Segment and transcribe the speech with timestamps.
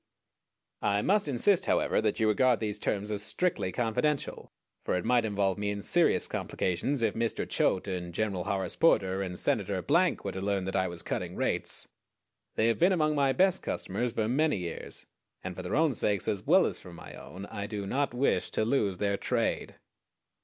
[0.81, 4.51] I must insist, however, that you regard these terms as strictly confidential;
[4.83, 7.47] for it might involve me in serious complications if Mr.
[7.47, 8.31] Choate, and Gen.
[8.33, 11.87] Horace Porter, and Senator Blank were to learn that I was cutting rates.
[12.55, 15.05] They have been among my best customers for many years,
[15.43, 18.49] and for their own sakes, as well as for my own, I do not wish
[18.53, 19.75] to lose their trade.